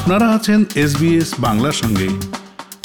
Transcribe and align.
আপনারা 0.00 0.28
আছেন 0.28 0.64
এসবিএস 0.74 1.34
বাংলার 1.38 1.72
সঙ্গে। 1.72 2.08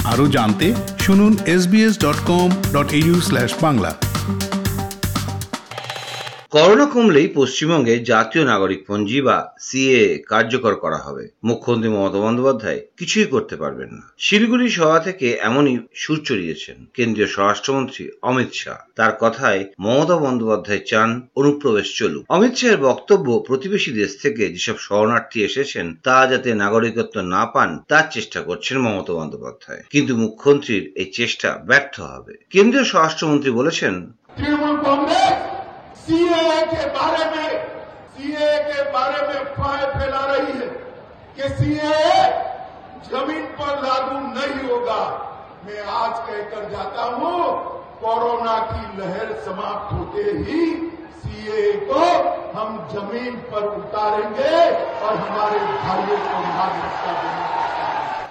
আরও 0.03 0.27
জানতে 0.27 0.73
শুনুন 0.99 1.37
SBS 1.45 1.99
dot 1.99 2.19
com 2.25 2.49
dot 2.73 2.93
U 2.93 3.21
slash 3.21 3.53
Bangla. 3.61 3.91
Corona 6.55 6.85
কমলেই 6.85 7.27
পশ্চিমবঙ্গে 7.35 7.99
জাতীয় 7.99 8.43
নাগরিক 8.45 8.81
পঞ্জি 8.87 9.21
বা 9.21 9.37
সিএ 9.59 10.03
কার্যকর 10.27 10.73
করা 10.75 10.97
হবে। 10.97 11.23
মুখ্যমন্ত্রী 11.43 11.89
মমতা 11.89 12.19
বন্দ্যোপাধ্যায় 12.19 12.81
কিছুই 12.97 13.25
করতে 13.25 13.55
পারবেন 13.55 13.89
না। 13.89 14.13
শিলিগুড়ি 14.19 14.69
সভা 14.69 14.99
থেকে 14.99 15.27
এমনই 15.41 15.75
সুর 15.95 16.17
চড়িয়েছেন 16.25 16.77
কেন্দ্রীয় 16.93 17.27
স্বরাষ্ট্রমন্ত্রী 17.27 18.03
অমিত 18.21 18.51
শাহ। 18.53 18.79
তার 18.95 19.13
কথায় 19.19 19.61
মমতা 19.79 20.17
বন্দ্যোপাধ্যায় 20.17 20.81
চান 20.85 21.09
অনুপ্রবেশ 21.35 21.87
চলুক। 21.97 22.23
অমিত 22.29 22.53
শাহের 22.55 22.77
বক্তব্য 22.77 23.27
প্রতিবেশী 23.47 23.91
দেশ 23.91 24.11
থেকে 24.21 24.43
যেসব 24.49 24.77
শরণার্থী 24.77 25.39
এসেছেন, 25.43 25.85
তা 26.03 26.27
যাতে 26.27 26.49
নাগরিকত্ব 26.53 27.15
না 27.21 27.45
পান, 27.45 27.69
তার 27.87 28.03
চেষ্টা 28.11 28.41
করছেন 28.41 28.77
মমতা 28.77 29.13
বন্দ্যোপাধ্যায়। 29.13 29.81
কিন্তু 29.89 30.11
মুখ্যমন্ত্রীর 30.17 30.83
এই 30.95 31.07
চেষ্টা 31.13 31.49
ব্যর্থ 31.67 31.95
হবে। 32.01 32.33
কেন্দ্রীয় 32.49 32.85
স্বরাষ্ট্রমন্ত্রী 32.85 33.51
বলেছেন 33.51 33.95
सीएए 36.07 36.61
के 36.71 36.85
बारे 36.95 37.25
में 37.31 37.49
सीएए 38.17 38.57
के 38.63 38.81
बारे 38.91 39.21
में 39.27 39.45
फाय 39.53 39.85
फैला 39.93 40.25
रही 40.25 40.57
है 40.57 40.67
कि 41.37 41.49
सीएए 41.55 42.19
ज़मीन 43.07 43.45
पर 43.59 43.81
लागू 43.83 44.19
नहीं 44.35 44.69
होगा। 44.69 45.01
मैं 45.65 45.81
आज 45.93 46.13
कहकर 46.27 46.69
जाता 46.71 47.03
हूँ, 47.15 47.39
कोरोना 48.01 48.57
की 48.71 48.97
लहर 48.97 49.33
समाप्त 49.45 49.93
होते 49.93 50.21
ही 50.21 50.61
सीएए 51.21 51.71
को 51.89 52.03
हम 52.57 52.77
ज़मीन 52.91 53.35
पर 53.51 53.63
उतारेंगे 53.77 54.55
और 55.01 55.15
हमारे 55.17 55.59
भाइयों 55.59 56.19
को 56.25 56.39
नागरिकता 56.45 57.13
देंगे। 57.21 57.74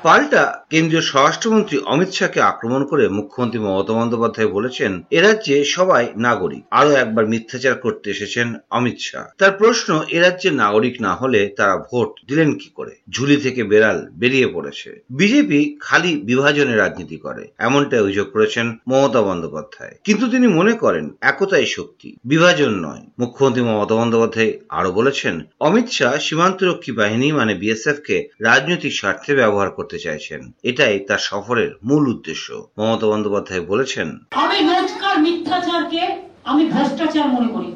পাল্টা 0.07 0.45
কেন্দ্রীয় 0.71 1.05
স্বরাষ্ট্রমন্ত্রী 1.11 1.77
অমিত 1.93 2.11
শাহকে 2.13 2.41
আক্রমণ 2.41 2.83
করে 2.85 3.05
মুখ্যমন্ত্রী 3.09 3.61
মমতা 3.61 3.93
বন্দ্যোপাধ্যায় 3.93 4.49
বলেছেন, 4.49 4.93
এ 5.11 5.19
রাজ্যে 5.21 5.57
সবাই 5.77 6.05
নাগরিক। 6.17 6.63
আরও 6.71 6.91
একবার 6.91 7.25
মিথ্যাচার 7.27 7.75
করতে 7.75 8.07
এসেছেন 8.11 8.47
অমিত 8.71 8.99
শাহ। 9.01 9.25
তার 9.39 9.53
প্রশ্ন, 9.53 9.89
এ 10.11 10.19
রাজ্যের 10.21 10.55
নাগরিক 10.55 10.95
না 11.01 11.13
হলে 11.15 11.41
তারা 11.57 11.75
ভোট 11.89 12.11
দিলেন 12.29 12.51
কি 12.53 12.69
করে? 12.75 12.95
ঝুলি 13.11 13.37
থেকে 13.37 13.63
বেড়াল 13.65 13.99
বেরিয়ে 14.13 14.47
পড়েছে। 14.47 14.91
বিজেপি 15.11 15.61
খালি 15.81 16.13
বিভাজনের 16.17 16.79
রাজনীতি 16.79 17.17
করে, 17.17 17.43
এমনটাই 17.59 18.01
অভিযোগ 18.01 18.27
করেছেন 18.33 18.67
মমতা 18.89 19.21
বন্দ্যোপাধ্যায়। 19.23 19.95
কিন্তু 20.05 20.25
তিনি 20.31 20.47
মনে 20.49 20.73
করেন, 20.73 21.05
একতাই 21.21 21.67
শক্তি, 21.67 22.09
বিভাজন 22.25 22.73
নয়। 22.87 23.03
মুখ্যমন্ত্রী 23.19 23.63
মমতা 23.63 23.95
বন্দ্যোপাধ্যায় 23.95 24.53
আরও 24.69 24.93
বলেছেন, 24.93 25.35
অমিত 25.61 25.89
শাহ 25.89 26.13
সীমান্তরক্ষী 26.19 26.93
বাহিনী 26.93 27.33
মানে 27.33 27.53
বিএসএফ 27.55 27.99
কে 28.07 28.17
রাজনৈতিক 28.41 28.93
স্বার্থে 28.93 29.35
ব্যবহার 29.43 29.71
করতে 29.71 29.93
চাইছেন। 29.99 30.41
এটাই 30.63 30.95
তার 31.09 31.19
সফরের 31.19 31.71
মূল 31.85 32.05
উদ্দেশ্য। 32.09 32.47
মমতা 32.79 33.07
বন্দ্যোপাধ্যায় 33.07 33.65
বলেছেন, 33.73 34.09
আমি 34.43 34.59
রোজকার 34.71 35.17
মিথ্যাচারকে 35.19 36.03
আমি 36.45 36.63
ভ্রষ্টাচার 36.71 37.29
মনে 37.29 37.49
করি। 37.53 37.71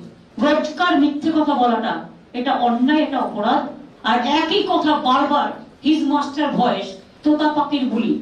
রোজকার 0.44 0.92
মিথ্যে 1.00 1.30
কথা 1.38 1.54
বলাটা, 1.54 1.92
এটা 2.32 2.52
অন্যায়, 2.66 3.02
এটা 3.02 3.18
অপরাধ। 3.18 3.62
আর 4.02 4.18
একই 4.40 4.62
কথা 4.68 4.92
বারবার 5.06 5.48
হিজ 5.84 6.00
মাস্টার 6.12 6.48
ভয়েস 6.52 6.88
তোতা 7.22 7.48
পাখির 7.52 7.84
গুলি 7.86 8.12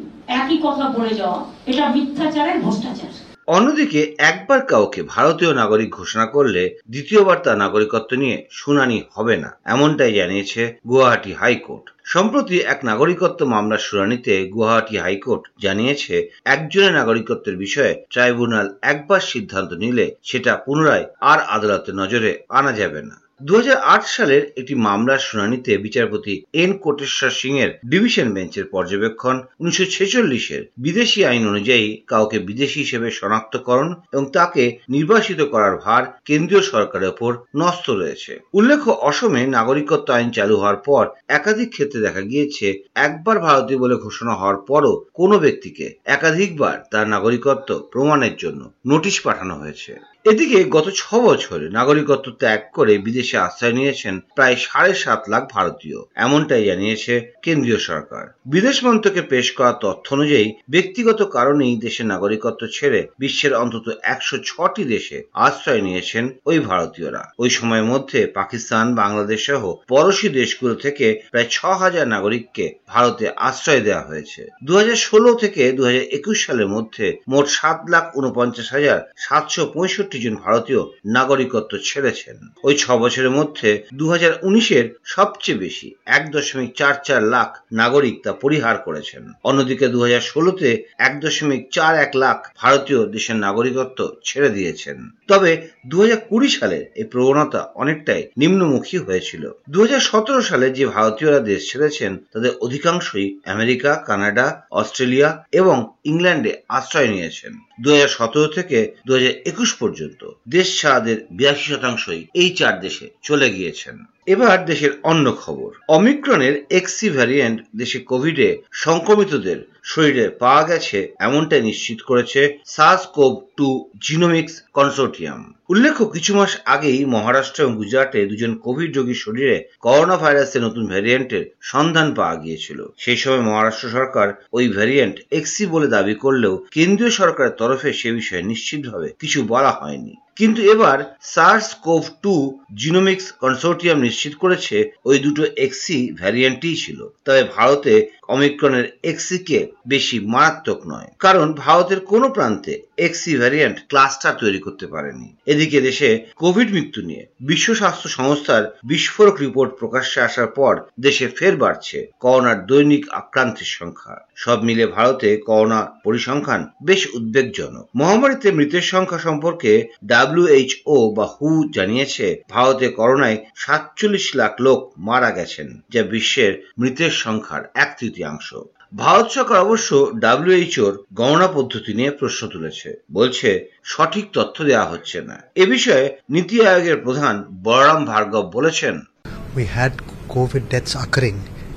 একই 0.41 0.59
কথা 0.63 0.85
বলে 0.89 1.13
যাওয়া, 1.15 1.39
এটা 1.67 1.85
মিথ্যাচারের 1.89 2.59
ভ্রষ্টাচার। 2.61 3.13
অন্যদিকে, 3.49 4.15
একবার 4.19 4.61
কাউকে 4.67 5.03
ভারতীয় 5.03 5.55
নাগরিক 5.55 5.91
ঘোষণা 5.91 6.27
করলে 6.27 6.77
দ্বিতীয়বার 6.91 7.39
তার 7.43 7.57
নাগরিকত্ব 7.57 8.11
নিয়ে 8.17 8.47
শুনানি 8.51 9.03
হবে 9.13 9.37
না, 9.37 9.51
এমনটাই 9.65 10.13
জানিয়েছে 10.13 10.79
গুয়াহাটি 10.87 11.33
হাইকোর্ট। 11.33 11.85
সম্প্রতি 12.05 12.57
এক 12.59 12.85
নাগরিকত্ব 12.85 13.47
মামলার 13.47 13.79
শুনানিতে 13.79 14.49
গুয়াহাটি 14.49 14.99
হাইকোর্ট 14.99 15.43
জানিয়েছে, 15.61 16.31
একজনের 16.45 16.93
নাগরিকত্বের 16.93 17.57
বিষয়ে 17.57 17.93
ট্রাইব্যুনাল 18.11 18.67
একবার 18.83 19.21
সিদ্ধান্ত 19.21 19.73
নিলে 19.73 20.07
সেটা 20.23 20.57
পুনরায় 20.57 21.07
আর 21.21 21.39
আদালতের 21.57 21.95
নজরে 21.95 22.31
আনা 22.49 22.73
যাবে 22.73 23.03
না। 23.03 23.17
দু 23.41 23.53
হাজার 23.57 23.77
আট 23.95 24.03
সালের 24.07 24.43
একটি 24.57 24.75
মামলার 24.75 25.19
শুনানিতে 25.19 25.73
বিচারপতি 25.79 26.35
এন 26.53 26.71
কোটেশ্বর 26.79 27.31
সিং 27.31 27.53
এর 27.59 27.71
ডিভিশন 27.87 28.29
বেঞ্চের 28.35 28.67
পর্যবেক্ষণ, 28.67 29.37
উনিশশো 29.61 29.85
ছেচল্লিশের 29.85 30.63
বিদেশি 30.79 31.21
আইন 31.25 31.43
অনুযায়ী 31.49 31.87
কাউকে 32.07 32.39
বিদেশি 32.39 32.79
হিসেবে 32.81 33.11
শনাক্তকরণ 33.11 33.89
এবং 34.13 34.25
তাকে 34.33 34.65
নির্বাসিত 34.89 35.41
করার 35.43 35.77
ভার 35.77 36.03
কেন্দ্রীয় 36.25 36.63
সরকারের 36.63 37.09
ওপর 37.09 37.33
ন্যস্ত 37.57 37.91
রয়েছে। 37.91 38.33
উল্লেখ্য, 38.53 38.91
অসমে 39.01 39.43
নাগরিকত্ব 39.47 40.09
আইন 40.13 40.29
চালু 40.31 40.57
হওয়ার 40.57 40.77
পর 40.77 41.05
একাধিক 41.29 41.69
ক্ষেত্রে 41.71 42.01
দেখা 42.01 42.21
গিয়েছে, 42.21 42.67
একবার 42.95 43.37
ভারতীয় 43.39 43.79
বলে 43.79 43.97
ঘোষণা 43.97 44.35
হওয়ার 44.35 44.57
পরও 44.67 44.95
কোনো 45.15 45.39
ব্যক্তিকে 45.39 45.87
একাধিকবার 46.07 46.77
তার 46.91 47.07
নাগরিকত্ব 47.09 47.71
প্রমাণের 47.93 48.35
জন্য 48.37 48.61
নোটিশ 48.87 49.17
পাঠানো 49.21 49.55
হয়েছে। 49.55 49.93
এদিকে 50.27 50.59
গত 50.77 50.87
ছ 50.95 51.03
বছরে 51.29 51.67
নাগরিকত্ব 51.69 52.27
ত্যাগ 52.39 52.61
করে 52.75 52.95
বিদেশে 52.99 53.37
আশ্রয় 53.39 53.73
নিয়েছেন 53.73 54.15
প্রায় 54.37 54.57
সাড়ে 54.57 54.93
সাত 54.95 55.21
লাখ 55.29 55.43
ভারতীয়। 55.53 55.99
এমনটাই 56.17 56.65
জানিয়েছে 56.65 57.15
কেন্দ্রীয় 57.43 57.81
সরকার। 57.81 58.25
বিদেশ 58.47 58.77
মন্ত্রকে 58.85 59.23
পেশ 59.23 59.47
করা 59.53 59.73
তথ্য 59.83 60.07
অনুযায়ী 60.15 60.49
ব্যক্তিগত 60.71 61.21
কারণেই 61.37 61.75
দেশের 61.77 62.07
নাগরিকত্ব 62.07 62.63
ছেড়ে 62.67 63.01
বিশ্বের 63.19 63.53
অন্তত 63.55 63.87
একশো 64.03 64.37
ছটি 64.45 64.83
দেশে 64.85 65.19
আশ্রয় 65.47 65.83
নিয়েছেন 65.83 66.25
ওই 66.47 66.59
ভারতীয়রা। 66.61 67.23
ওই 67.39 67.51
সময়ের 67.51 67.85
মধ্যে 67.85 68.21
পাকিস্তান, 68.35 68.87
বাংলাদেশ 68.95 69.41
সহ 69.47 69.63
পড়োশী 69.89 70.29
দেশগুলো 70.29 70.75
থেকে 70.75 71.07
প্রায় 71.31 71.49
ছ 71.51 71.59
হাজার 71.83 72.07
নাগরিককে 72.09 72.67
ভারতে 72.89 73.25
আশ্রয় 73.39 73.81
দেওয়া 73.81 74.05
হয়েছে। 74.05 74.43
দু 74.65 74.73
ষোলো 74.97 75.31
থেকে 75.35 75.63
দু 75.73 75.83
হাজার 75.85 76.07
একুশ 76.13 76.37
সালের 76.47 76.69
মধ্যে 76.69 77.07
মোট 77.29 77.47
সাত 77.49 77.79
লাখ 77.89 78.05
উনপঞ্চাশ 78.17 78.69
হাজার 78.73 78.99
সাতশো 79.17 79.65
পঁয়ষট্টি 79.75 80.16
জন 80.21 80.35
ভারতীয় 80.37 80.83
নাগরিকত্ব 81.07 81.73
ছেড়েছেন। 81.85 82.37
ওই 82.63 82.75
ছ 82.79 82.85
বছরের 82.91 83.31
মধ্যে 83.31 83.71
দু 83.95 84.11
হাজার 84.11 84.33
উনিশের 84.43 84.87
সবচেয়ে 85.05 85.59
বেশি 85.59 85.95
এক 86.07 86.31
দশমিক 86.31 86.75
চার 86.75 86.95
চার 87.05 87.23
লাখ 87.23 87.49
নাগরিক 87.73 88.23
তা 88.25 88.33
পরিহার 88.33 88.77
করেছেন। 88.79 89.23
অন্যদিকে 89.45 89.89
দু 89.89 89.99
হাজার 90.03 90.21
ষোলোতে 90.21 90.69
এক 90.99 91.21
দশমিক 91.21 91.63
চার 91.71 91.93
এক 91.97 92.13
লাখ 92.17 92.39
ভারতীয় 92.57 93.07
দেশের 93.07 93.37
নাগরিকত্ব 93.37 93.99
ছেড়ে 94.25 94.51
দিয়েছেন। 94.51 95.11
তবে 95.29 95.51
দু 95.87 95.97
হাজার 96.03 96.21
কুড়ি 96.29 96.49
সালে 96.49 96.79
এই 96.95 97.05
প্রবণতা 97.05 97.61
অনেকটাই 97.75 98.23
নিম্নমুখী 98.37 98.99
হয়েছিল। 98.99 99.51
দু 99.71 99.79
হাজার 99.83 100.01
সতেরো 100.01 100.43
সালে 100.43 100.71
যে 100.71 100.87
ভারতীয়রা 100.87 101.41
দেশ 101.41 101.61
ছেড়েছেন, 101.73 102.17
তাদের 102.33 102.51
অধিকাংশই 102.61 103.39
আমেরিকা, 103.45 104.05
কানাডা, 104.07 104.47
অস্ট্রেলিয়া 104.71 105.45
এবং 105.53 105.77
ইংল্যান্ডে 106.05 106.53
আশ্রয় 106.69 107.09
নিয়েছেন। 107.09 107.53
দু 107.81 107.91
হাজার 107.91 108.09
সতেরো 108.09 108.47
থেকে 108.47 108.79
দু 109.07 109.17
একুশ 109.45 109.75
পর্যন্ত 110.07 110.23
দেশ 110.49 110.69
ছাড়াদের 110.81 111.19
বিরাশি 111.31 111.67
শতাংশই 111.73 112.23
এই 112.35 112.51
চার 112.51 112.75
দেশে 112.81 113.07
চলে 113.23 113.49
গিয়েছেন। 113.51 113.97
এবার 114.27 114.59
দেশের 114.67 114.93
অন্য 115.03 115.27
খবর। 115.43 115.71
অমিক্রনের 115.89 116.55
এক্সি 116.71 117.09
ভ্যারিয়েন্ট 117.11 117.59
দেশে 117.77 117.99
কোভিডে 118.11 118.49
সংক্রমিতদের 118.85 119.59
শরীরে 119.85 120.25
পাওয়া 120.43 120.63
গেছে 120.65 120.99
এমনটাই 121.19 121.63
নিশ্চিত 121.63 121.99
করেছে 122.03 122.41
SARS 122.67 123.03
CoV 123.07 123.33
two 123.57 123.69
genomics 124.01 124.55
consortium 124.73 125.41
উল্লেখ্য, 125.69 126.05
কিছু 126.07 126.33
মাস 126.35 126.53
আগেই 126.65 127.01
মহারাষ্ট্র 127.05 127.63
এবং 127.63 127.75
গুজরাটে 127.77 128.21
দুজন 128.27 128.53
কোভিড 128.57 128.91
রোগীর 128.97 129.23
শরীরে 129.25 129.57
করোনা 129.81 130.17
ভাইরাসের 130.17 130.63
নতুন 130.63 130.85
ভ্যারিয়েন্টের 130.87 131.45
সন্ধান 131.61 132.09
পাওয়া 132.15 132.37
গিয়েছিল। 132.37 132.79
সেই 132.99 133.17
সময় 133.17 133.41
মহারাষ্ট্র 133.41 133.87
সরকার 133.89 134.29
ওই 134.53 134.65
ভ্যারিয়েন্ট 134.69 135.17
এক্সি 135.31 135.67
বলে 135.67 135.89
দাবি 135.89 136.15
করলেও 136.15 136.55
কেন্দ্রীয় 136.71 137.13
সরকারের 137.21 137.59
তরফে 137.59 137.91
সে 137.93 138.09
বিষয়ে 138.13 138.43
নিশ্চিতভাবে 138.43 139.09
কিছু 139.21 139.39
বলা 139.45 139.73
হয়নি। 139.81 140.15
কিন্তু 140.37 140.61
এবার 140.65 140.99
SARS 141.27 141.69
CoV 141.83 142.03
two 142.23 142.35
genomics 142.75 143.27
consortium 143.41 143.99
নিশ্চিত 144.01 144.35
করেছে 144.35 144.77
ওই 145.05 145.17
দুটো 145.19 145.43
এক্সি 145.57 145.99
ভ্যারিয়েন্টই 146.13 146.77
ছিল। 146.77 146.99
তবে 147.25 147.43
ভারতে 147.57 147.93
অমিক্রনের 148.35 148.87
এক্সিকে 149.11 149.59
বেশি 149.93 150.17
মারাত্মক 150.35 150.81
নয়, 150.93 151.09
কারণ 151.25 151.47
ভারতের 151.65 152.01
কোনো 152.13 152.27
প্রান্তে 152.37 152.73
এক্সি 153.07 153.33
ভ্যারিয়েন্ট 153.41 153.77
ক্লাস্টার 153.91 154.35
তৈরি 154.43 154.61
করতে 154.67 154.87
পারেনি। 154.95 155.29
এদিকে 155.53 155.79
দেশে 155.89 156.09
কোভিড 156.43 156.69
মৃত্যু 156.77 157.01
নিয়ে 157.09 157.23
বিশ্ব 157.51 157.69
স্বাস্থ্য 157.81 158.09
সংস্থার 158.19 158.63
বিস্ফোরক 158.91 159.37
রিপোর্ট 159.45 159.71
প্রকাশ্যে 159.81 160.19
আসার 160.29 160.49
পর 160.59 160.75
দেশে 161.07 161.27
ফের 161.37 161.55
বাড়ছে 161.63 161.99
করোনার 162.25 162.59
দৈনিক 162.71 163.05
আক্রান্তের 163.21 163.71
সংখ্যা। 163.79 164.15
সব 164.45 164.59
মিলে 164.69 164.85
ভারতে 164.97 165.29
করোনা 165.49 165.81
পরিসংখ্যান 166.05 166.63
বেশ 166.89 167.03
উদ্বেগজনক। 167.19 167.85
মহামারীতে 168.01 168.49
মৃতের 168.59 168.85
সংখ্যা 168.93 169.21
সম্পর্কে 169.27 169.73
ডাব্লিউএইচও 170.05 170.97
বা 171.17 171.27
হু 171.35 171.49
জানিয়েছে, 171.77 172.27
ভারতে 172.55 172.87
করোনায় 172.99 173.39
সাতচল্লিশ 173.63 174.27
লাখ 174.41 174.53
লোক 174.67 174.81
মারা 175.09 175.31
গেছেন, 175.39 175.69
যা 175.93 176.03
বিশ্বের 176.13 176.53
মৃতের 176.81 177.13
সংখ্যার 177.25 177.63
এক 177.83 177.91
তৃতীয়াংশ। 178.17 178.55
ভারত 178.97 179.27
সরকার 179.29 179.59
অবশ্য 179.59 180.11
ডাব্লিউএইচওর 180.15 181.05
গণনা 181.13 181.49
পদ্ধতি 181.49 181.95
নিয়ে 181.95 182.11
প্রশ্ন 182.11 182.49
তুলেছে। 182.49 182.89
বলছে, 183.13 183.49
সঠিক 183.85 184.25
তথ্য 184.33 184.65
দেওয়া 184.65 184.87
হচ্ছে 184.87 185.21
না। 185.21 185.37
এ 185.55 185.67
বিষয়ে 185.67 186.17
নীতি 186.31 186.67
আয়োগের 186.67 186.97
প্রধান 186.97 187.45
বলরাম 187.63 188.05
ভার্গব 188.05 188.45
বলেছেন 188.53 188.95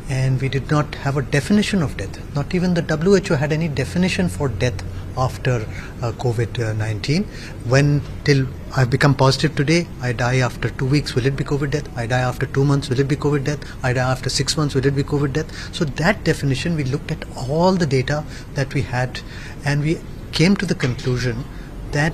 and 0.09 0.41
we 0.41 0.49
did 0.49 0.69
not 0.71 0.95
have 0.95 1.17
a 1.17 1.21
definition 1.21 1.83
of 1.83 1.95
death. 1.95 2.19
Not 2.35 2.55
even 2.55 2.73
the 2.73 2.81
WHO 2.81 3.35
had 3.35 3.51
any 3.51 3.67
definition 3.67 4.27
for 4.27 4.49
death 4.49 4.83
after 5.15 5.67
uh, 6.01 6.11
COVID 6.13 6.75
19. 6.77 7.23
When 7.65 8.01
till 8.23 8.47
I've 8.75 8.89
become 8.89 9.13
positive 9.13 9.55
today, 9.55 9.87
I 10.01 10.13
die 10.13 10.37
after 10.37 10.69
two 10.69 10.85
weeks, 10.85 11.13
will 11.13 11.27
it 11.27 11.35
be 11.35 11.43
COVID 11.43 11.71
death? 11.71 11.97
I 11.97 12.07
die 12.07 12.21
after 12.21 12.47
two 12.47 12.65
months, 12.65 12.89
will 12.89 12.99
it 12.99 13.07
be 13.07 13.15
COVID 13.15 13.43
death? 13.43 13.59
I 13.83 13.93
die 13.93 14.11
after 14.11 14.29
six 14.29 14.57
months, 14.57 14.73
will 14.73 14.85
it 14.85 14.95
be 14.95 15.03
COVID 15.03 15.33
death? 15.33 15.75
So, 15.75 15.85
that 15.85 16.23
definition, 16.23 16.75
we 16.75 16.83
looked 16.83 17.11
at 17.11 17.25
all 17.37 17.73
the 17.73 17.85
data 17.85 18.25
that 18.55 18.73
we 18.73 18.81
had 18.81 19.21
and 19.63 19.83
we 19.83 19.99
came 20.31 20.55
to 20.57 20.65
the 20.65 20.75
conclusion 20.75 21.43
that 21.91 22.13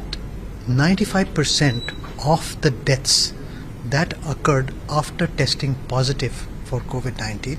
95% 0.68 1.94
of 2.26 2.60
the 2.62 2.72
deaths 2.72 3.34
that 3.86 4.14
occurred 4.28 4.74
after 4.90 5.28
testing 5.28 5.76
positive 5.88 6.48
for 6.70 6.82
COVID 6.94 7.16
19 7.20 7.58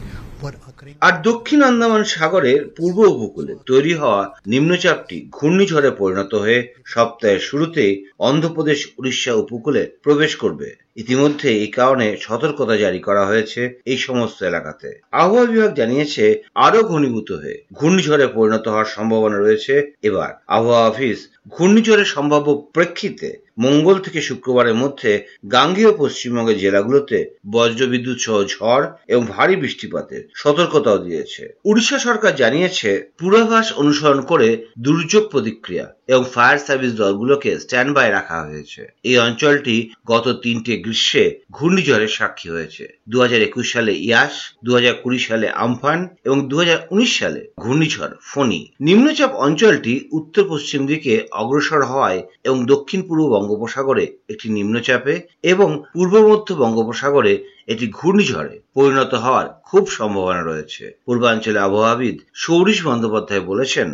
আর 1.00 1.12
দক্ষিণ 1.22 1.62
আন্দামান 1.62 2.04
সাগরের 2.04 2.68
পূর্ব 2.76 2.98
উপকূলে 2.98 3.54
তৈরি 3.66 3.94
হওয়া 3.94 4.34
নিম্নচাপটি 4.46 5.28
ঘূর্ণিঝড়ে 5.32 5.90
পরিণত 5.90 6.34
হয়ে 6.34 6.72
সপ্তাহের 6.84 7.38
শুরুতে 7.38 8.04
অন্ধ্রপ্রদেশ, 8.18 8.88
উড়িষ্যা 8.98 9.34
উপকূলে 9.34 9.90
প্রবেশ 10.02 10.36
করবে। 10.36 10.76
ইতিমধ্যে 10.96 11.48
এই 11.50 11.66
কারণে 11.66 12.16
সতর্কতা 12.20 12.76
জারি 12.76 12.98
করা 12.98 13.26
হয়েছে 13.26 13.80
এই 13.84 13.96
সমস্ত 13.96 14.42
এলাকাতে। 14.42 15.00
আবহাওয়া 15.12 15.50
বিভাগ 15.50 15.74
জানিয়েছে 15.74 16.42
আরও 16.54 16.82
ঘনীভূত 16.82 17.32
হয়ে 17.32 17.62
ঘূর্ণিঝড়ে 17.72 18.26
পরিণত 18.26 18.68
হওয়ার 18.68 18.84
সম্ভাবনা 18.84 19.38
রয়েছে। 19.38 19.92
এবার 20.02 20.30
আবহাওয়া 20.46 20.88
অফিস 20.88 21.28
ঘূর্ণিঝড়ের 21.48 22.04
সম্ভাব্য 22.04 22.66
প্রেক্ষিতে 22.72 23.45
মঙ্গল 23.58 23.96
থেকে 23.98 24.20
শুক্রবারের 24.20 24.74
মধ্যে 24.74 25.26
গাঙ্গেয় 25.52 25.92
পশ্চিমবঙ্গের 25.92 26.58
জেলাগুলোতে 26.58 27.18
বজ্রবিদ্যুৎ 27.50 28.18
সহ 28.20 28.36
ঝড় 28.44 28.86
এবং 29.08 29.22
ভারী 29.26 29.56
বৃষ্টিপাতের 29.56 30.22
সতর্কতাও 30.34 30.98
দিয়েছে। 30.98 31.42
উড়িষ্যা 31.64 31.98
সরকার 31.98 32.36
জানিয়েছে, 32.36 32.90
পূর্বাভাস 33.18 33.72
অনুসরণ 33.72 34.20
করে 34.20 34.48
দুর্যোগ 34.78 35.24
প্রতিক্রিয়া 35.30 35.86
এবং 36.08 36.24
ফায়ার 36.34 36.58
সার্ভিস 36.58 36.92
দলগুলোকে 36.92 37.50
স্ট্যান্ড 37.58 37.90
বাই 37.94 38.10
রাখা 38.10 38.38
হয়েছে। 38.42 38.82
এই 39.02 39.18
অঞ্চলটি 39.18 39.76
গত 40.06 40.26
তিনটে 40.42 40.72
গ্রীষ্মে 40.78 41.24
ঘূর্ণিঝড়ের 41.50 42.08
সাক্ষী 42.08 42.48
হয়েছে। 42.50 42.84
দু 43.08 43.16
হাজার 43.20 43.40
একুশ 43.42 43.66
সালে 43.72 43.92
ইয়াস 43.92 44.34
দু 44.64 44.70
হাজার 44.74 44.94
কুড়ি 45.02 45.18
সালে 45.18 45.46
আমফান 45.50 46.00
এবং 46.24 46.48
দু 46.48 46.56
হাজার 46.56 46.78
উনিশ 46.90 47.18
সালে 47.18 47.40
ঘূর্ণিঝড় 47.60 48.14
ফণি। 48.32 48.60
নিম্নচাপ 48.80 49.32
অঞ্চলটি 49.36 49.94
উত্তর 50.12 50.44
পশ্চিম 50.48 50.80
দিকে 50.86 51.12
অগ্রসর 51.32 51.82
হওয়ায় 51.84 52.22
এবং 52.44 52.58
দক্ষিণ 52.66 53.00
পূর্ব 53.08 53.22
বঙ্গোপসাগরে 53.46 54.04
একটি 54.32 54.46
নিম্নচাপে 54.56 55.14
এবং 55.52 55.68
পূর্ব 55.92 56.14
মধ্য 56.28 56.48
বঙ্গোপসাগরে 56.62 57.32
এটি 57.72 57.86
ঘূর্ণিঝড়ে 57.98 58.54
পরিণত 58.76 59.12
হওয়ার 59.24 59.46
খুব 59.68 59.84
সম্ভাবনা 59.98 60.42
রয়েছে। 60.42 60.84
পূর্বাঞ্চলে 61.06 61.58
আবহাওয়াবিদ 61.58 62.16
সৌরিশ 62.42 62.78
বন্দ্যোপাধ্যায় 62.88 63.42
বলেছেন, 63.50 63.88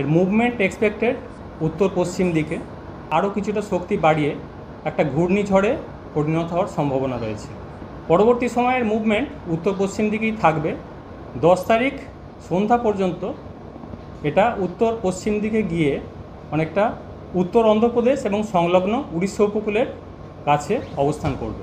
এর 0.00 0.06
মুভমেন্ট 0.16 0.56
এক্সপেক্টেড 0.60 1.16
উত্তর 1.66 1.88
পশ্চিম 1.98 2.26
দিকে 2.36 2.56
আরও 3.16 3.28
কিছুটা 3.36 3.62
শক্তি 3.70 3.94
বাড়িয়ে 4.06 4.32
একটা 4.88 5.02
ঘূর্ণিঝড়ে 5.14 5.70
পরিণত 6.14 6.48
হওয়ার 6.52 6.70
সম্ভাবনা 6.76 7.16
রয়েছে। 7.18 7.50
পরবর্তী 8.10 8.46
সময়ের 8.56 8.84
মুভমেন্ট 8.92 9.28
উত্তর 9.54 9.74
পশ্চিম 9.80 10.04
দিকেই 10.12 10.34
থাকবে। 10.42 10.70
দশ 11.46 11.58
তারিখ 11.70 11.94
সন্ধ্যা 12.48 12.78
পর্যন্ত 12.86 13.22
এটা 14.28 14.44
উত্তর 14.66 14.90
পশ্চিম 15.04 15.32
দিকে 15.44 15.60
গিয়ে 15.72 15.92
অনেকটা 16.54 16.84
উত্তর 17.34 17.62
অন্ধ্রপ্রদেশ 17.64 18.18
এবং 18.24 18.40
সংলগ্ন 18.52 18.94
উড়িষ্যা 19.12 19.44
উপকূলের 19.44 19.86
কাছে 20.44 20.74
অবস্থান 20.96 21.32
করবে। 21.40 21.62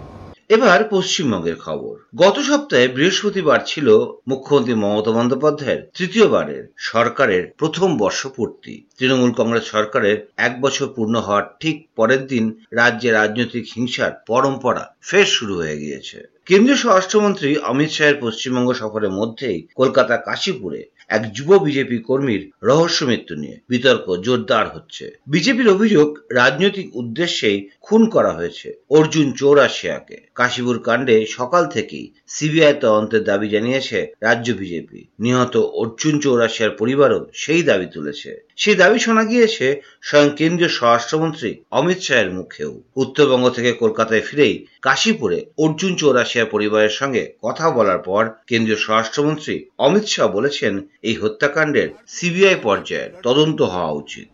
এবার 0.50 0.80
পশ্চিমবঙ্গের 0.90 1.58
খবর। 1.66 1.94
গত 2.16 2.36
সপ্তাহে 2.40 2.88
বৃহস্পতিবার 2.88 3.60
ছিল 3.66 3.88
মুখ্যমন্ত্রী 4.28 4.74
মমতা 4.74 5.12
বন্দ্যোপাধ্যায়ের 5.12 5.82
তৃতীয়বারের 5.98 6.64
সরকারের 6.92 7.44
প্রথম 7.58 7.90
বর্ষপূর্তি। 7.98 8.74
তৃণমূল 8.98 9.32
কংগ্রেস 9.32 9.66
সরকারের 9.66 10.18
এক 10.38 10.54
বছর 10.62 10.88
পূর্ণ 10.96 11.16
হওয়ার 11.16 11.46
ঠিক 11.60 11.78
পরের 11.96 12.22
দিন 12.28 12.46
রাজ্যে 12.72 13.10
রাজনৈতিক 13.12 13.66
হিংসার 13.76 14.12
পরম্পরা 14.28 14.84
ফের 15.02 15.26
শুরু 15.26 15.54
হয়ে 15.56 15.78
গিয়েছে। 15.78 16.18
কেন্দ্রীয় 16.46 16.80
স্বরাষ্ট্রমন্ত্রী 16.80 17.50
অমিত 17.56 17.92
শাহের 17.92 18.18
পশ্চিমবঙ্গ 18.22 18.70
সফরের 18.74 19.12
মধ্যেই 19.12 19.60
কলকাতা 19.76 20.16
কাশীপুরে 20.18 20.82
এক 21.12 21.24
যুব 21.34 21.50
বিজেপি 21.64 21.98
কর্মীর 22.00 22.44
রহস্য 22.64 23.00
মৃত্যু 23.06 23.36
নিয়ে 23.36 23.56
বিতর্ক 23.70 24.06
জোরদার 24.18 24.66
হচ্ছে। 24.68 25.06
বিজেপির 25.28 25.70
অভিযোগ, 25.70 26.08
রাজনৈতিক 26.32 26.88
উদ্দেশ্যেই 26.96 27.60
খুন 27.82 28.02
করা 28.10 28.32
হয়েছে 28.34 28.68
অর্জুন 28.90 29.28
চৌরাশিয়াকে। 29.32 30.18
কাশীপুর 30.36 30.78
কাণ্ডে 30.80 31.26
সকাল 31.30 31.64
থেকেই 31.68 32.08
সিবিআই 32.31 32.75
তদন্তের 32.77 33.23
দাবি 33.25 33.49
জানিয়েছে 33.49 33.99
রাজ্য 34.23 34.49
বিজেপি 34.61 35.01
নিহত 35.21 35.55
অর্জুন 35.81 36.15
চৌরাশিয়ার 36.23 36.73
পরিবারও 36.81 37.21
সেই 37.43 37.63
দাবি 37.63 37.87
তুলেছে 37.95 38.31
সেই 38.57 38.77
দাবি 38.77 38.99
শোনা 38.99 39.25
গিয়েছে 39.25 39.67
স্বয়ং 40.03 40.29
কেন্দ্রীয় 40.39 40.73
স্বরাষ্ট্রমন্ত্রী 40.77 41.51
অমিত 41.73 42.01
শাহের 42.03 42.31
মুখেও 42.31 42.73
উত্তরবঙ্গ 42.97 43.47
থেকে 43.49 43.71
কলকাতায় 43.75 44.25
ফিরেই 44.29 44.55
কাশীপুরে 44.83 45.39
অর্জুন 45.59 45.93
চৌরাশিয়া 45.97 46.47
পরিবারের 46.47 46.95
সঙ্গে 47.01 47.23
কথা 47.43 47.67
বলার 47.71 48.01
পর 48.09 48.23
কেন্দ্রীয় 48.49 48.81
স্বরাষ্ট্রমন্ত্রী 48.81 49.55
অমিত 49.79 50.07
শাহ 50.07 50.27
বলেছেন 50.29 50.73
এই 51.03 51.15
হত্যাকাণ্ডের 51.17 51.89
সিবিআই 52.09 52.57
পর্যায়ের 52.63 53.11
তদন্ত 53.27 53.59
হওয়া 53.67 53.93
উচিত 53.95 54.31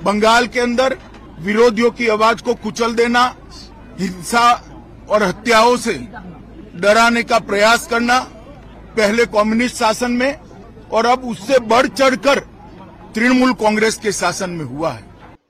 बंगाल 0.00 0.46
के 0.46 0.60
अंदर 0.60 0.90
विरोधियों 1.40 1.90
की 1.92 2.08
आवाज 2.08 2.42
को 2.42 2.54
कुचल 2.56 2.90
देना 2.94 3.22
हिंसा 3.98 4.46
और 5.08 5.22
हत्याओं 5.22 5.76
से 5.78 5.94
डराने 6.76 7.22
का 7.24 7.38
प्रयास 7.44 7.86
करना 7.86 8.18
पहले 8.96 9.24
कम्युनिस्ट 9.28 9.76
शासन 9.76 10.10
में 10.12 10.30
और 10.90 11.06
अब 11.06 11.24
उससे 11.26 11.58
बढ़ 11.66 11.86
चढ़कर 11.88 12.40
तृणमूल 13.14 13.52
कांग्रेस 13.56 13.96
के 13.96 14.12
शासन 14.14 14.50
में 14.50 14.64
हुआ 14.66 14.90
है 14.90 15.06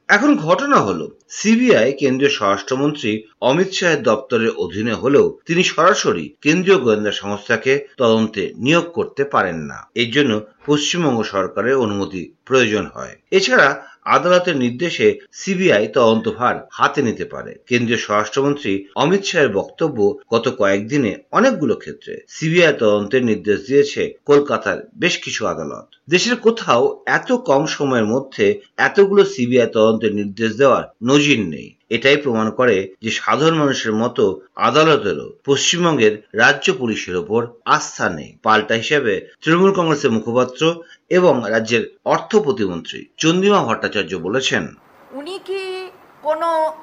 এখন 0.09 0.31
ঘটনা 0.47 0.79
হলো 0.79 1.06
সিবিআই 1.39 1.89
কেন্দ্রীয় 2.00 2.33
স্বরাষ্ট্রমন্ত্রী 2.35 3.12
অমিত 3.43 3.71
শাহের 3.73 4.00
দপ্তরের 4.03 4.53
অধীনে 4.65 4.95
হলেও 4.95 5.27
তিনি 5.49 5.62
সরাসরি 5.73 6.25
কেন্দ্রীয় 6.43 6.79
গোয়েন্দা 6.79 7.12
সংস্থাকে 7.23 7.73
তদন্তে 7.99 8.43
নিয়োগ 8.65 8.87
করতে 8.97 9.23
পারেন 9.35 9.59
না 9.71 9.79
এর 10.03 10.09
জন্য 10.17 10.33
পশ্চিমবঙ্গ 10.67 11.19
সরকারের 11.35 11.81
অনুমতি 11.85 12.23
প্রয়োজন 12.49 12.85
হয় 12.95 13.15
এছাড়া 13.33 13.69
আদালতের 14.06 14.56
নির্দেশে 14.56 15.20
সিবিআই 15.32 15.88
তদন্তভার 15.88 16.56
হাতে 16.72 17.02
নিতে 17.02 17.26
পারে। 17.26 17.58
কেন্দ্রীয় 17.68 18.00
স্বরাষ্ট্রমন্ত্রী 18.00 18.86
অমিত 18.96 19.24
শাহের 19.24 19.50
বক্তব্য 19.50 19.98
গত 20.32 20.50
কয়েকদিনে 20.58 21.18
অনেকগুলো 21.32 21.75
ক্ষেত্রে 21.75 22.13
সিবিআই 22.27 22.74
তদন্তের 22.80 23.24
নির্দেশ 23.24 23.60
দিয়েছে 23.68 24.13
কলকাতার 24.25 24.77
বেশ 24.96 25.18
কিছু 25.18 25.48
আদালত। 25.48 25.88
দেশের 26.10 26.36
কোথাও 26.36 27.04
এত 27.06 27.32
কম 27.32 27.66
সময়ের 27.68 28.06
মধ্যে 28.06 28.60
এতগুলো 28.77 29.25
সিবিআই 29.25 29.68
তদন্তের 29.74 30.13
নির্দেশ 30.13 30.56
দেওয়ার 30.58 30.84
নজির 31.04 31.39
নেই। 31.39 31.75
এটাই 31.90 32.18
প্রমাণ 32.18 32.52
করে 32.52 32.94
যে 33.02 33.12
সাধারণ 33.12 33.56
মানুষের 33.56 33.94
মতো 33.94 34.42
আদালতেরও 34.56 35.34
পশ্চিমবঙ্গের 35.46 36.24
রাজ্য 36.34 36.74
পুলিশের 36.74 37.16
ওপর 37.16 37.48
আস্থা 37.66 38.10
নেই। 38.10 38.38
পাল্টা 38.44 38.75
হিসেবে 38.75 39.30
তৃণমূল 39.42 39.72
কংগ্রেসের 39.74 40.12
মুখপাত্র 40.12 40.84
এবং 41.10 41.50
রাজ্যের 41.50 41.96
অর্থ 42.06 42.36
প্রতিমন্ত্রী 42.36 43.06
চন্দ্রিমা 43.18 43.63
ভট্টাচার্য 43.63 44.16
বলেছেন। 44.16 44.75
উনি 45.12 45.40
কি 45.46 45.90
কোনো 46.22 46.74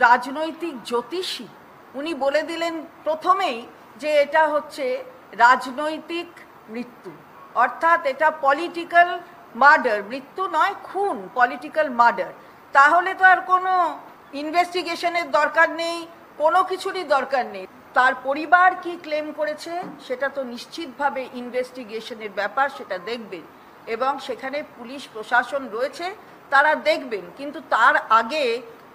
রাজনৈতিক 0.00 0.74
জ্যোতিষী? 0.84 1.46
উনি 1.94 2.14
বলে 2.14 2.42
দিলেন 2.42 2.86
প্রথমেই 3.04 3.62
যে 4.00 4.08
এটা 4.08 4.48
হচ্ছে 4.48 5.04
রাজনৈতিক 5.32 6.26
মৃত্যু। 6.70 7.10
অর্থাৎ 7.54 8.06
এটা 8.06 8.30
পলিটিক্যাল 8.30 9.20
মার্ডার 9.54 10.02
মৃত্যু 10.02 10.48
নয়, 10.48 10.74
খুন 10.82 11.28
পলিটিক্যাল 11.34 11.90
মার্ডার 11.90 12.32
তাহলে 12.72 13.14
তো 13.14 13.24
আর 13.24 13.40
কোনো 13.40 13.98
ইনভেস্টিগেশনের 14.40 15.30
দরকার 15.30 15.68
নেই, 15.82 16.06
কোনো 16.38 16.60
কিছুরই 16.64 17.04
দরকার 17.04 17.44
নেই। 17.46 17.66
তার 17.94 18.12
পরিবার 18.22 18.70
কি 18.82 18.92
ক্লেম 19.02 19.26
করেছে, 19.32 19.72
সেটা 20.06 20.28
তো 20.28 20.40
নিশ্চিতভাবে 20.42 21.28
ইনভেস্টিগেশনের 21.34 22.32
ব্যাপার, 22.36 22.66
সেটা 22.78 22.96
দেখবেন। 22.98 23.44
এবং 23.86 24.12
সেখানে 24.26 24.58
পুলিশ, 24.78 25.02
প্রশাসন 25.12 25.62
রয়েছে, 25.72 26.06
তারা 26.50 26.74
দেখবেন। 26.74 27.24
কিন্তু 27.36 27.58
তার 27.70 27.94
আগে 28.20 28.44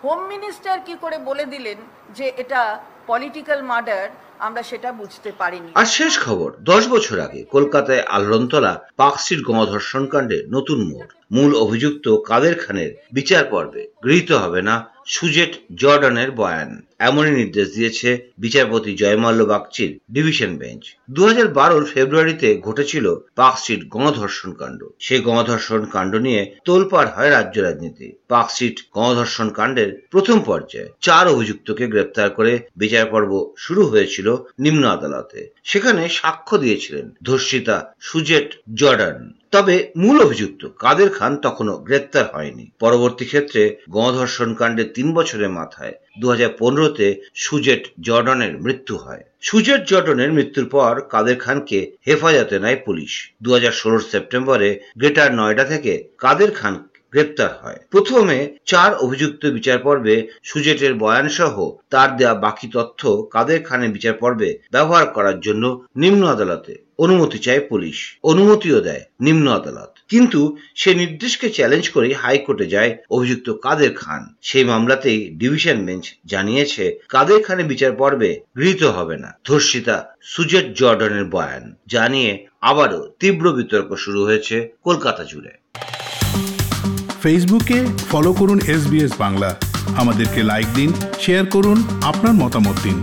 হোম 0.04 0.20
মিনিস্টার 0.28 0.78
কি 0.86 0.96
করে 1.02 1.18
বলে 1.18 1.46
দিলেন 1.46 1.78
যে 2.18 2.26
এটা 2.38 2.62
পলিটিক্যাল 3.08 3.60
মার্ডার, 3.64 4.10
আমরা 4.40 4.62
সেটা 4.64 4.90
বুঝতে 4.92 5.30
পারিনি। 5.38 5.70
আর 5.76 5.86
শেষ 5.86 6.14
খবর, 6.26 6.50
দশ 6.72 6.84
বছর 6.88 7.20
আগে 7.20 7.42
কলকাতায় 7.56 8.04
আলরনতলা 8.16 8.74
পার্কস্ট্রিট 8.98 9.42
গণধর্ষণ 9.48 10.04
কাণ্ডে 10.08 10.38
নতুন 10.50 10.80
মোড়। 10.90 11.10
মূল 11.32 11.52
অভিযুক্ত 11.56 12.06
কাদের 12.26 12.56
খানের 12.60 12.92
বিচার 13.14 13.44
পর্বে 13.46 13.84
গৃহীত 14.04 14.32
হবে 14.32 14.62
না 14.62 14.76
সুজেট 15.06 15.54
জর্ডানের 15.76 16.32
বয়ান। 16.32 16.82
এমনই 17.00 17.32
নির্দেশ 17.32 17.68
দিয়েছে 17.74 18.10
বিচারপতি 18.38 18.96
জয়মাল্য 18.96 19.44
বাগচির 19.44 20.00
ডিভিশন 20.12 20.58
বেঞ্চ। 20.58 20.84
দু 21.12 21.22
হাজার 21.26 21.48
ফেব্রুয়ারিতে 21.94 22.50
ঘটেছিল 22.62 23.16
পার্কস্ট্রিট 23.36 23.82
গণধর্ষণ 23.90 24.52
কাণ্ড। 24.54 24.82
সেই 25.00 25.22
গণধর্ষণ 25.22 25.86
কাণ্ড 25.86 26.16
নিয়ে 26.16 26.42
তোলপাড় 26.66 27.10
হয় 27.16 27.30
রাজ্য 27.30 27.60
রাজনীতি। 27.62 28.08
পার্কস্ট্রিট 28.28 28.78
গণধর্ষণ 28.94 29.50
কাণ্ডের 29.50 29.90
প্রথম 30.12 30.40
পর্যায়ে 30.40 30.92
চার 31.02 31.28
অভিযুক্তকে 31.28 31.88
গ্রেপ্তার 31.88 32.30
করে 32.30 32.60
বিচার 32.76 33.06
পর্ব 33.06 33.32
শুরু 33.58 33.84
হয়েছিল 33.86 34.36
নিম্ন 34.60 34.84
আদালতে। 34.88 35.40
সেখানে 35.64 36.10
সাক্ষ্য 36.10 36.58
দিয়েছিলেন 36.58 37.06
ধর্ষিতা 37.24 37.94
সুজেট 38.00 38.48
জর্ডান। 38.74 39.34
তবে 39.52 39.92
মূল 39.98 40.22
অভিযুক্ত 40.22 40.68
কাদের 40.80 41.10
খান 41.10 41.38
তখনও 41.38 41.78
গ্রেপ্তার 41.78 42.26
হয়নি। 42.34 42.72
পরবর্তী 42.80 43.26
ক্ষেত্রে 43.26 43.78
গণধর্ষণ 43.90 44.54
কাণ্ডে 44.54 44.84
তিন 44.84 45.14
বছরের 45.14 45.50
মাথায় 45.50 45.94
দু 46.22 46.30
হাজার 46.30 46.50
পনেরোতে 46.60 47.22
সুজেট 47.36 47.84
জর্ডনের 48.02 48.58
মৃত্যু 48.58 48.98
হয়। 48.98 49.24
সুজেট 49.42 49.82
জর্ডনের 49.88 50.32
মৃত্যুর 50.32 50.70
পর 50.70 51.02
কাদের 51.10 51.36
খানকে 51.36 51.92
হেফাজতে 52.08 52.60
নেয় 52.60 52.80
পুলিশ। 52.86 53.32
দু 53.44 53.54
হাজার 53.54 53.72
ষোলোর 53.72 54.04
সেপ্টেম্বরে 54.12 54.80
গ্রেটার 54.98 55.34
নয়ডা 55.34 55.64
থেকে 55.64 56.08
কাদের 56.18 56.52
খান 56.52 56.88
গ্রেপ্তার 57.12 57.52
হয়। 57.62 57.80
প্রথমে 57.90 58.58
চার 58.66 58.96
অভিযুক্ত 58.96 59.46
বিচার 59.46 59.80
পর্বে 59.80 60.28
সুজেটের 60.44 60.94
বয়ান 60.94 61.30
সহ 61.30 61.72
তার 61.90 62.18
দেওয়া 62.18 62.34
বাকি 62.34 62.68
তথ্য 62.74 63.28
কাদের 63.32 63.64
খানের 63.64 63.90
বিচার 63.90 64.14
পর্বে 64.14 64.58
ব্যবহার 64.72 65.06
করার 65.06 65.40
জন্য 65.40 65.84
নিম্ন 65.96 66.28
আদালতে 66.28 66.87
অনুমতি 66.98 67.40
চায় 67.40 67.60
পুলিশ। 67.60 68.18
অনুমতিও 68.24 68.82
দেয় 68.82 69.04
নিম্ন 69.22 69.52
আদালত। 69.52 69.98
কিন্তু 70.10 70.58
সে 70.76 70.96
নির্দেশকে 70.96 71.50
চ্যালেঞ্জ 71.50 71.90
করে 71.90 72.14
হাইকোর্টে 72.14 72.66
যায় 72.66 72.98
অভিযুক্ত 73.10 73.50
কাদের 73.50 73.94
খান। 73.94 74.34
সেই 74.42 74.64
মামলাতেই 74.64 75.30
ডিভিশন 75.30 75.86
বেঞ্চ 75.86 76.06
জানিয়েছে, 76.26 77.00
কাদের 77.10 77.44
খানের 77.44 77.66
বিচার 77.66 77.92
পর্বে 77.92 78.40
গৃহীত 78.58 78.84
হবে 78.84 79.18
না। 79.18 79.40
ধর্ষিতা 79.46 80.06
সুজেট 80.22 80.78
জর্ডনের 80.78 81.26
বয়ান 81.26 81.76
জানিয়ে 81.88 82.48
আবারও 82.62 83.12
তীব্র 83.20 83.54
বিতর্ক 83.54 83.96
শুরু 83.96 84.24
হয়েছে 84.24 84.70
কলকাতা 84.84 85.24
জুড়ে। 85.24 85.50
ফেসবুকে 87.24 87.86
ফলো 88.12 88.34
করুন 88.34 88.60
এস 88.60 89.14
বাংলা। 89.18 89.56
আমাদেরকে 89.98 90.44
লাইক 90.44 90.68
দিন 90.76 90.94
শেয়ার 91.20 91.46
করুন, 91.46 91.84
আপনার 92.04 92.34
মতামত 92.34 92.76
দিন। 92.84 93.02